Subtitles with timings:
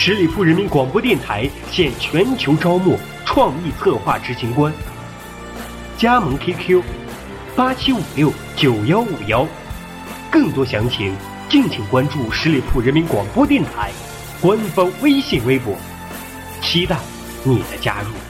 [0.00, 4.72] 十里铺人民广播电台现全球招募创意策划执行官，
[5.96, 6.80] 加盟 QQ
[7.56, 9.44] 八七五六九幺五幺，
[10.30, 11.12] 更多详情
[11.48, 13.90] 敬请关注十里铺人民广播电台
[14.40, 15.76] 官方微信微博，
[16.62, 16.96] 期待
[17.42, 18.27] 你的加入。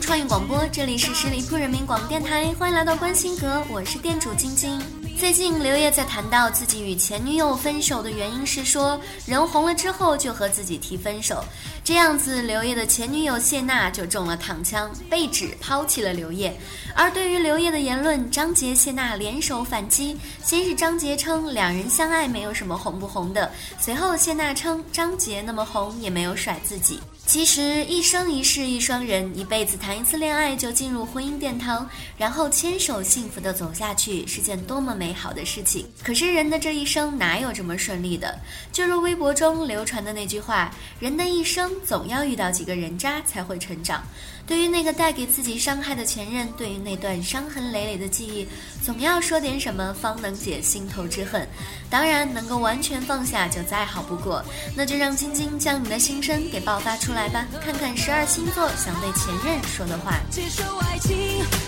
[0.00, 4.80] 创业广播这里是十里铺人民广播电台，欢迎来到关心阁，我是店主晶晶。
[5.16, 11.44] 最近刘烨在谈到自己与前女友分手的原因是说，人红了之后就和自己提分手，
[11.88, 16.54] 这样子刘烨的前女友谢娜就中了躺枪，被指抛弃了刘烨。
[16.94, 23.50] 而对于刘烨的言论，张杰谢娜联手反击，先是张杰称两人相爱没有什么红不红的，
[23.80, 27.00] 随后谢娜称张杰那么红也没有甩自己。
[27.24, 35.86] 其实一生一世一双人，一辈子谈一次恋爱就进入婚姻殿堂，然后牵手幸福的走下去，是件多么美好的事情。
[36.02, 38.38] 可是人的这一生哪有这么顺利的？
[38.72, 44.02] 就如微博中流传的那句话：人的一生总要遇到几个人渣才会成长。
[44.46, 48.48] 对于那个带给自己伤害的前任，对于那段伤痕累累的记忆，
[48.82, 51.46] 总要说点什么方能解心头之恨。
[51.90, 54.42] 当然，能够完全放下就再好不过。
[54.74, 60.18] 那就让晶晶将你的心声给爆发出来吧，看看十二星座想对前任说的话。
[60.30, 61.14] 接受爱情，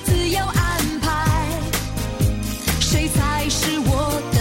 [0.07, 1.49] 自由安排，
[2.81, 4.40] 谁才是我的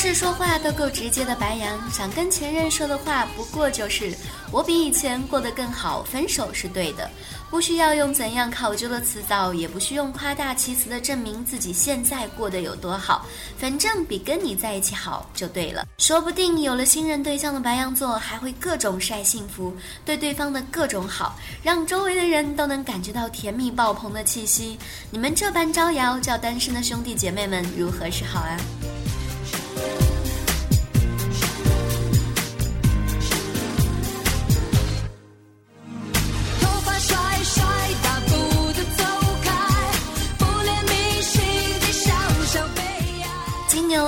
[0.00, 4.10] 是说话都够直接的白羊，想跟前任说的话不过就是
[4.50, 7.08] “我比以前过得更好，分手是对的”，
[7.50, 13.26] 不需要用怎样考究的词藻，也不需用夸大其词的证明自己现在过得有多好，
[13.58, 15.86] 反正比跟你在一起好就对了。
[15.98, 19.70] 说不定有了新人对象的白羊座还会各种晒幸福，
[20.02, 24.78] 对对方的各种好，让周围的人都能感觉到甜蜜爆棚的气息。
[25.10, 28.56] 你们这般招摇，叫单身的兄弟姐妹们如何是好啊？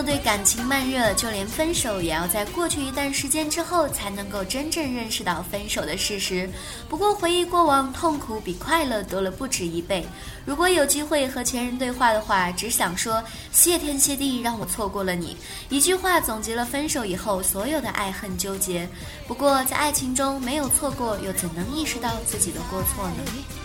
[0.03, 6.49] 对感情慢热，就连分手也要在过去一段时间之后才能够真正认识到分手的事实。
[6.89, 10.05] 不过回忆过往，痛苦比快乐多了不止一倍。
[10.45, 15.37] 如果有机会和前任对话的话，只想说谢天谢地让我错过了你。
[15.69, 18.89] 一句话总结了分手以后所有的爱恨纠结。
[19.27, 23.62] 不过在爱情中没有错过，又怎能意识到自己的过错呢？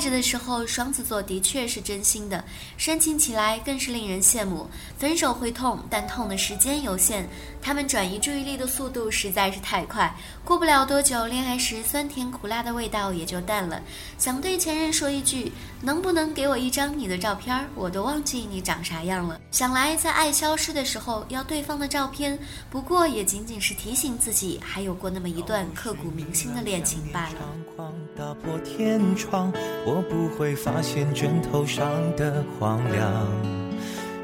[0.00, 2.42] 爱着的时候，双子座的确是真心的，
[2.78, 4.66] 深情起来更是令人羡慕。
[4.96, 7.26] 分手会痛，但痛的时间有限，
[7.60, 10.10] 他们转移注意力的速度实在是太快，
[10.50, 13.80] 过不了多久，恋爱时酸甜苦辣的味道也就淡了。
[14.18, 17.56] 想对前任说一句：能不能给我一张你的照片？
[17.76, 19.40] 我都忘记你长啥样了。
[19.52, 22.36] 想来在爱消失的时候要对方的照片，
[22.68, 27.86] 不过也仅仅是提醒自己还有过那么一段刻骨铭心的恋情罢了。
[28.16, 29.52] 打破天窗
[29.86, 33.24] 我不会发现枕头上的荒凉，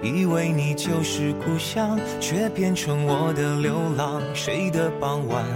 [0.02, 4.20] 以为你就是故乡，却变成我的流浪。
[4.34, 5.46] 谁的傍晚，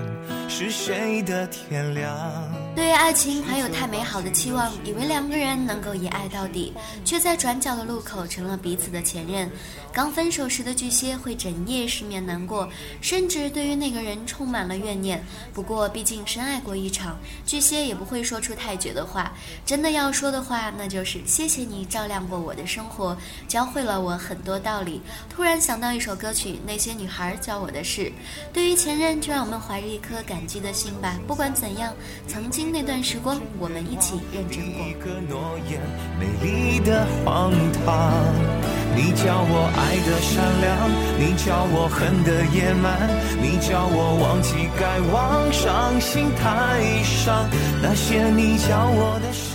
[0.52, 2.59] 是谁的天亮？
[2.80, 6.72] 对于爱情还有太美好的期望，以为两个人能够一爱到底，
[7.04, 9.50] 却在转角的路口成了彼此的前任。
[9.92, 12.66] 刚分手时的巨蟹会整夜失眠难过，
[13.02, 15.22] 甚至对于那个人充满了怨念。
[15.52, 19.30] 不过毕竟深爱过一场，巨蟹也不会说出太绝的话。
[19.66, 23.14] 真的要说的话，那就是谢谢你照亮过我的生活，
[23.46, 25.02] 教会了我很多道理。
[25.28, 28.10] 突然想到一首歌曲，那些女孩教我的事。
[28.54, 31.18] 对于前任，就让我们怀着一颗感激的心吧。
[31.26, 31.94] 不管怎样，
[32.26, 32.69] 曾经。
[32.72, 34.84] 那段时光，我们一起认真过。
[36.42, 37.52] 丽的荒
[37.84, 38.12] 唐。
[38.94, 43.08] 你叫我爱的善良，你叫我恨的野蛮，
[43.40, 47.48] 你叫我忘记该忘，伤心太伤。
[47.82, 49.49] 那些你教我的。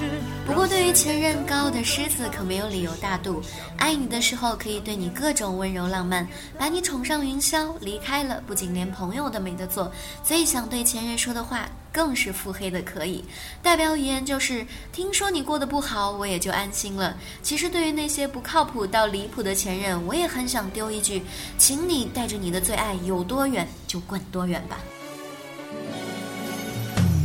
[0.45, 3.42] 不过，对于前任高傲的狮子可没有理由大度。
[3.77, 6.27] 爱你的时候可以对你各种温柔浪漫，
[6.57, 9.92] 把你宠上云霄；离开了，不仅连朋友都没得做。
[10.24, 13.25] 最想对前任说的话，更是腹黑的可以。
[13.63, 14.63] 代表语言就是：
[14.94, 17.18] 听说你过得不好，我也就安心了。
[17.41, 21.24] 其实，对于那些不靠谱到离谱的前任，我也很想丢一句：
[21.57, 24.77] 请你带着你的最爱有多远就滚多远吧。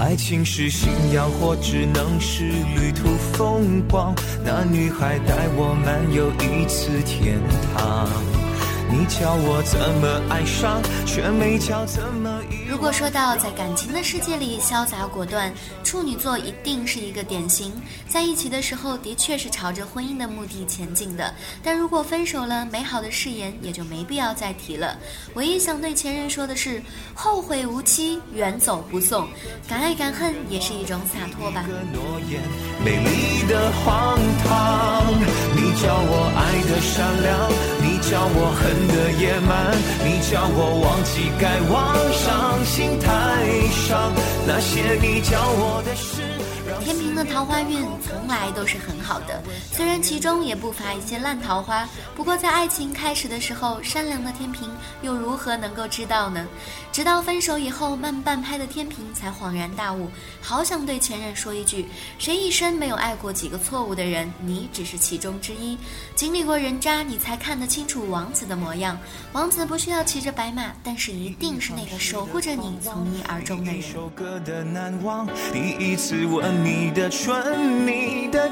[0.00, 4.14] 爱情是信仰，或只能是旅途风光。
[4.42, 7.38] 那女孩带我漫游一次天
[7.76, 8.08] 堂。
[8.90, 12.29] 你教我怎么爱上，却没教怎么
[12.80, 15.52] 果说到在感情的世界里潇洒果断，
[15.84, 17.70] 处女座一定是一个典型。
[18.08, 21.34] 在一起的时候，的确是朝着婚姻的目的前进的。
[21.62, 24.96] 但如果分手了，美好的誓言也就没必要再提了。
[25.34, 26.82] 唯一想对前任说的是：
[27.14, 29.28] 后会无期，远走不送。
[29.68, 31.66] 敢爱敢恨也是一种洒脱吧。
[32.82, 35.04] 美丽的荒唐，
[35.54, 37.50] 你叫我爱的善良，
[38.10, 38.90] 叫我恨。
[38.90, 39.70] 的野蛮，
[40.04, 43.06] 你叫我忘记该忘，伤心太
[43.70, 44.12] 伤。
[44.46, 46.22] 那些你教我的事。
[46.82, 49.42] 天平的桃花运从来都是很好的，
[49.72, 51.84] 虽然其中也不乏一些烂桃花。
[52.14, 54.70] 不过在爱情开始的时候，善良的天平
[55.02, 56.46] 又如何能够知道呢？
[56.92, 60.08] 直到分手以后，慢半拍的天平才恍然大悟，
[60.40, 61.88] 好想对前任说一句：
[62.20, 64.32] 谁一生没有爱过几个错误的人？
[64.44, 65.76] 你只是其中之一。
[66.14, 68.96] 经历过人渣，你才看得清楚王子的模样。
[69.32, 73.80] 王子不需要骑着白马，但是一定是那个守护着你从一而终的人。
[76.52, 78.50] 你的春，你的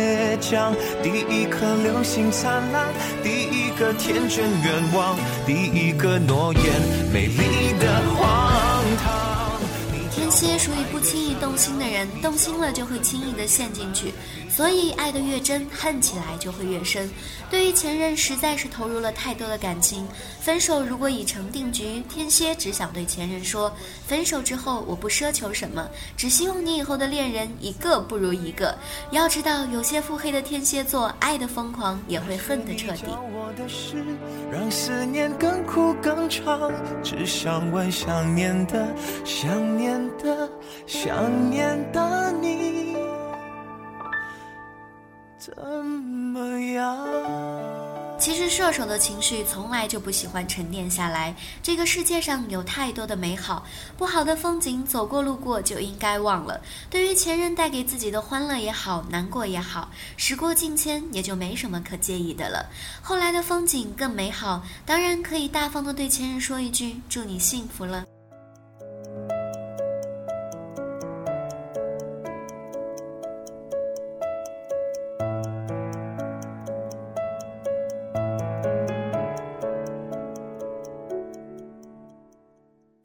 [0.00, 2.88] 倔强，第一颗流星灿烂，
[3.22, 5.14] 第一个天真愿望，
[5.46, 6.64] 第一个诺言，
[7.12, 9.60] 美丽的荒唐。
[10.10, 14.14] 天蝎属于不轻易动心的人，动心了就会轻易的陷进去，
[14.60, 17.10] 所以爱得越真，恨起来就会越深。
[17.48, 20.06] 对于前任，实在是投入了太多的感情，
[20.38, 23.74] 分手如果已成定局，天蝎只想对前任说：
[24.06, 28.76] 分手之后我不奢求什么，只希望你以后的恋人一个不如一个。
[29.12, 33.06] 要知道，有些腹黑的天蝎座，爱的疯狂也会恨得彻底。
[34.52, 36.70] 让思念更苦更长，
[37.02, 39.98] 只想问想念的想念。
[40.22, 40.50] 的
[40.86, 42.99] 想念的你
[45.40, 47.08] 怎么样？
[48.18, 51.34] 其实射手的情绪从来就不喜欢沉淀下来。
[51.62, 53.64] 这个世界上有太多的美好，
[53.96, 56.60] 不好的风景走过路过就应该忘了。
[56.90, 62.66] 对于前任带给自己的欢乐也好，难过也好，时过境迁也就没什么可介意的了。
[63.00, 68.04] 后来的风景更美好，当然可以大方的对前任说一句：祝你幸福了。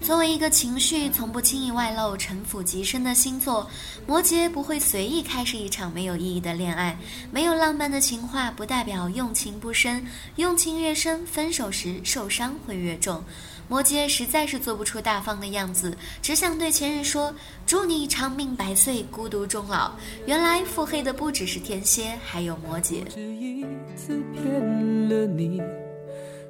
[0.05, 3.67] 作为一个情绪从不轻易外露、城府极深的星座，
[4.05, 6.95] 摩羯不会随意开始一场没有意义的恋爱。
[7.31, 13.23] 没有浪漫的情话，不代表用情不深，用情越深，分手时受伤会越重。
[13.67, 17.33] 摩羯实在是做不出大方的样子，只想对前任说
[17.65, 19.91] ：“祝你长命百岁，孤独终老。”
[20.27, 23.01] 原来腹黑的不只是天蝎，还有摩羯。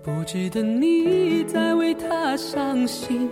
[0.06, 3.28] 不值得你再为他伤心，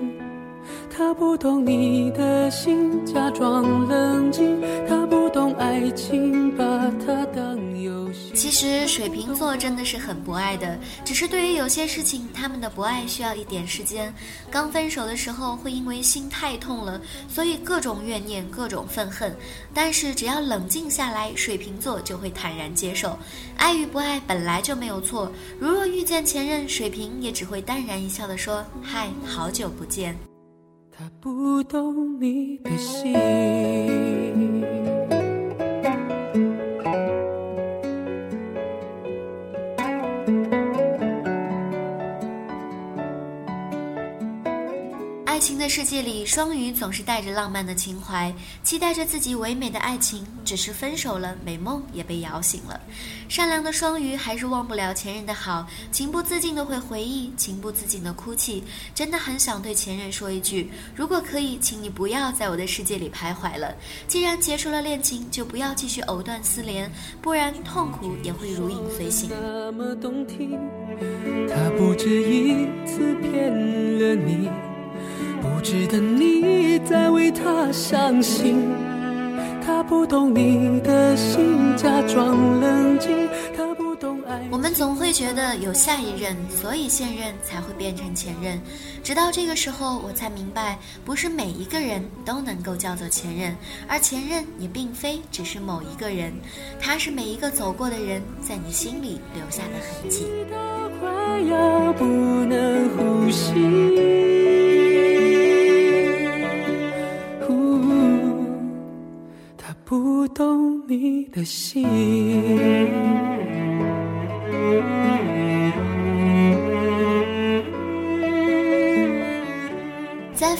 [0.95, 4.61] 他不懂你的心，假装冷静。
[4.87, 6.63] 他不懂爱情，把
[7.03, 8.31] 它当游戏。
[8.35, 14.13] 其实水瓶座真的是很不爱的，只是对于有些事情，他们的不爱需要一点时间。
[14.51, 19.35] 刚分手的时候，会因为心太痛了，所以各种怨念，各种愤恨。
[19.73, 23.17] 但是只要冷静下来，水瓶座就会坦然接受，
[23.57, 25.31] 爱与不爱本来就没有错。
[25.59, 30.15] 如若遇见前任，水瓶也只会淡然一笑的说：“嗨，好久不见。”
[30.95, 34.52] 他不懂你的心。
[45.63, 50.27] 的世界里，双鱼总是带着浪漫的情怀，期待着自己唯美的爱情。
[50.43, 52.77] 只是分手了，美梦也被摇醒了。
[53.29, 58.61] 善良的双鱼还是忘不了前任的好，情不自禁的会回忆，情不自禁的哭泣。
[58.93, 63.73] 真的很想对前任说一句：如果可以，请你不要在我的世界里徘徊了。
[64.05, 66.91] 既然结束了恋情，就不要继续藕断丝连，
[67.21, 69.29] 不然痛苦也会如影随形。
[69.31, 70.59] 那么动听，
[71.47, 73.49] 他不止一次骗
[73.97, 74.49] 了你。
[75.43, 78.63] 不值得你再为他伤心，
[79.65, 84.41] 他不懂你的心，假装冷静，他不懂爱。
[84.49, 88.57] 我们总会觉得有下一任，所以现任才会变成前任。
[89.03, 93.53] 直到这个时候，我才明白，不是每一个人都能够叫做前任，
[93.85, 96.31] 而前任也并非只是某一个人，
[96.79, 100.25] 他是每一个走过的人在你心里留下的痕迹。
[101.01, 104.32] 快要不能呼吸。
[109.85, 111.83] 不懂你的心。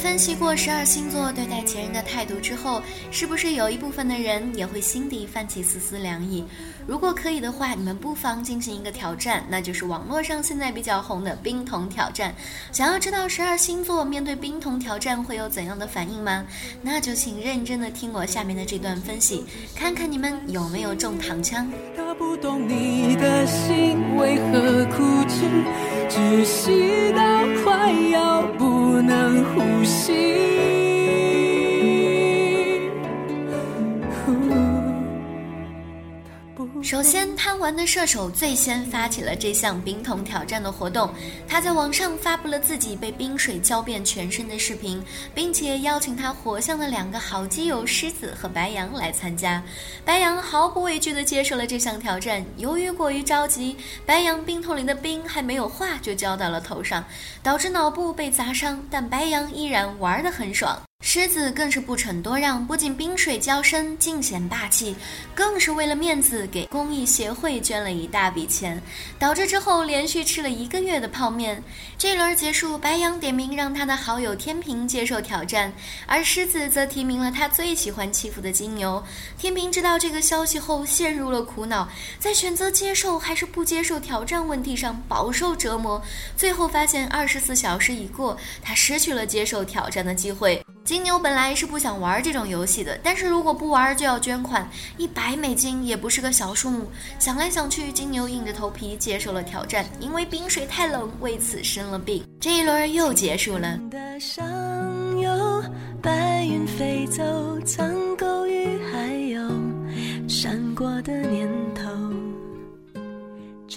[0.04, 6.44] 分析过十二星座对待前任的态度之后，是不是有一部分的人也会心底泛起丝丝凉意？
[6.86, 12.36] 如果可以的话，你们不妨进行一个挑战，那就是网络上现在比较红的冰桶挑战。
[12.74, 16.46] 想要知道十二星座面对冰桶挑战会有怎样的反应吗？
[16.82, 21.72] 那就请认真的听我下面的这段分析，看看你们有没有中糖枪。
[21.96, 25.48] 他不懂你的心为何哭泣，
[26.10, 27.24] 窒息到
[27.64, 30.83] 快要不能呼吸。
[36.84, 41.10] 首先，贪玩的射手最先发起了这项冰桶挑战的活动。
[41.48, 45.02] 他在网上发布了自己被冰水浇遍全身的视频，
[45.34, 49.64] 并且邀请他火象的两个好基友狮子和白羊来参加。
[50.04, 52.46] 白羊毫不畏惧地接受了这项挑战。
[52.58, 57.02] 由于过于着急，白羊冰桶里的冰还没有化就浇到了头上，
[57.42, 58.84] 导致脑部被砸伤。
[58.92, 60.78] 但白羊依然玩得很爽。
[61.06, 64.96] 狮子更是不逞多让，不仅冰水浇身，尽显霸气，
[65.36, 68.82] 更是为了面子给公益协会捐了一大笔钱，
[69.20, 71.62] 导致之后连续吃了一个月的泡面。
[71.98, 75.74] 这轮结束，白羊点名让他的好友天平接受挑战，
[76.08, 79.04] 而狮子则提名了他最喜欢欺负的金牛。
[79.38, 86.02] 天平知道这个消息后陷入了苦恼，在选择接受还是不接受挑战问题上饱受折磨。
[86.38, 90.66] 最后发现二十四小时已过，他失去了接受挑战的机会。
[90.84, 96.92] 金牛本来是不想玩这种游戏的，但是如果不玩就要捐款，一百美金也不是个小数目。
[97.18, 102.22] 想来想去，金牛硬着头皮接受了挑战，因为冰水太冷，为此生了病。
[102.38, 103.80] 这一轮又结束了。
[106.02, 107.24] 白云飞走，
[107.62, 109.40] 苍狗与还有
[110.28, 111.83] 闪过的念头。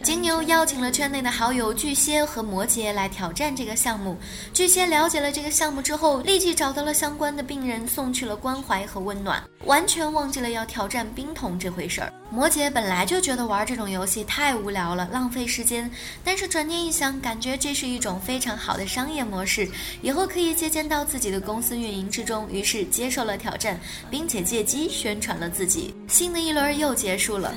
[0.06, 4.16] 金牛邀请了圈内的好友巨蟹和摩羯来挑战这个项目。
[4.54, 12.12] 巨蟹了解了这个项目之后，立即找到了相关的病人，送去了关怀和温暖，完全忘记了要挑战冰桶这回事儿。
[12.30, 15.90] 摩羯本来就觉得玩这种游戏太无聊了，浪费时间，
[16.22, 19.68] 但是转念一想，感觉这是一种非常好的商业模式，
[20.02, 23.76] 以后可以借鉴到自己的公司运营之中，于是接受了挑战，
[24.08, 25.92] 并且借机宣传了自己。
[26.06, 27.52] 新的一轮又结束了。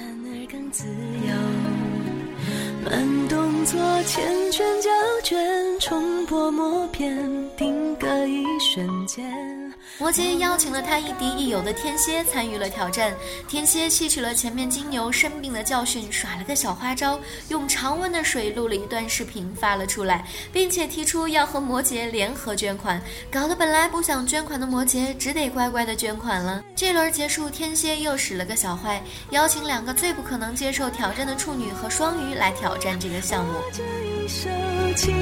[2.83, 4.19] 慢动作，缱
[4.51, 4.89] 绻胶
[5.23, 7.15] 卷，重播默片，
[7.57, 9.68] 定格一瞬间。
[9.99, 13.13] 摩羯邀请了他亦敌亦友的天蝎参与了挑战。
[13.49, 26.63] 天蝎吸取了前面金牛生病的教训，耍了个小花招，用常温的水录了一段视频发了出来，并且提出要和摩羯联合捐款，搞得本来不想捐款的摩羯只得乖乖的捐款了。
[26.73, 33.51] 这轮结束，天蝎又使了个小坏，邀请两个最不可能接受挑战的处女和双鱼来挑战这个项目。
[33.73, 34.49] 这一首
[34.95, 35.13] 情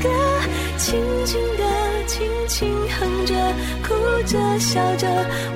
[0.00, 0.08] 歌
[0.78, 1.64] 轻轻的，
[2.06, 3.34] 轻轻哼着，
[3.82, 3.94] 哭
[4.26, 5.08] 着笑着，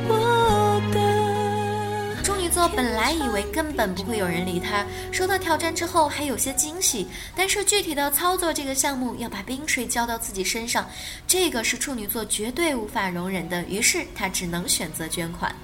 [0.09, 2.23] 我的。
[2.23, 10.89] 处女座本来以为根本不会有人理他，收到挑战之后还有些惊喜，但是具体的操作这个项目要把冰水浇到自己身上，
[11.27, 15.55] 这个是处女座绝对无法容忍的，于是他只能选择捐款。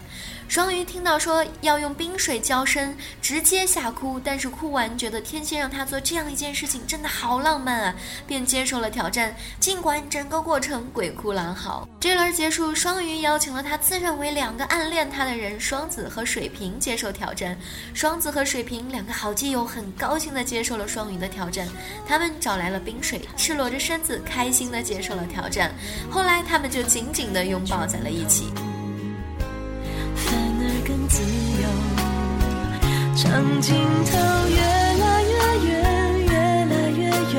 [0.46, 4.20] 双鱼听到说要用冰水浇身，直接吓哭。
[4.22, 7.94] 但是哭完觉得天蝎让他做这样一件事情真的好浪漫啊，
[8.26, 9.34] 便接受了挑战。
[9.58, 11.88] 尽管整个过程鬼哭狼嚎。
[11.98, 17.58] 这轮结束，双鱼邀请了他自认为两个暗恋他的人双子和水瓶接受挑战。
[17.92, 21.66] 双子和水瓶两个好基友很高兴地接受了双鱼的挑战，
[22.06, 25.74] 他们找来了冰水，赤裸着身子，开心地接受了挑战。
[26.10, 28.52] 后来他们就紧紧地拥抱在了一起。
[31.08, 31.68] 自由，
[33.16, 33.74] 长镜
[34.06, 34.16] 头
[34.48, 35.34] 越来越
[35.68, 35.72] 远，
[36.26, 36.32] 越
[36.66, 37.36] 来越远。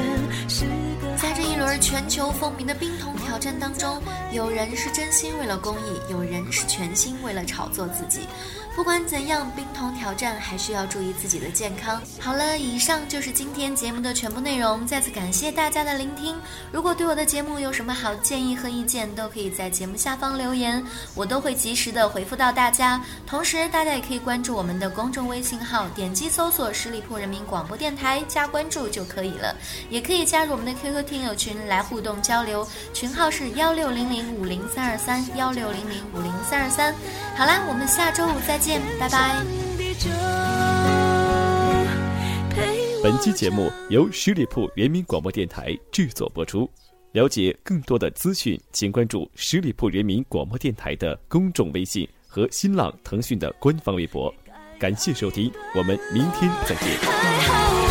[1.18, 4.02] 在这一轮全球风靡的冰桶挑战当中，
[4.32, 8.28] 有人是真心为了公益，有人是全心为了炒作自己。
[8.76, 12.02] 不管怎样，冰桶挑战还是要注意自己的健康。
[12.20, 14.86] 好了，以上就是今天节目的全部内容。
[14.86, 16.36] 再次感谢大家的聆听。
[16.74, 20.84] 如果对我的节目有什么好建议和意见，都可以在节目下方留言，
[21.16, 23.02] 我都会及时的回复到大家。
[23.26, 29.56] 同时，大家也可以关注我们的公众微信号，点击搜索十里铺人民广播电台加关注就可以了。
[29.90, 36.94] 也可以加入我们的 QQ 听友群来互动交流，群号是幺六零零五零三二三幺六零零五零三二三。
[37.36, 38.82] 好啦，我们下周五再见。
[39.00, 39.44] 拜拜。
[43.04, 46.70] 本期节目由十里铺人民广播电台制作播出。
[47.12, 54.34] 了解更多的资讯，请关注十里铺人民广播电台的公众微信和新浪、腾讯的官方微博。
[54.78, 57.85] 感谢收听，我们明天再见。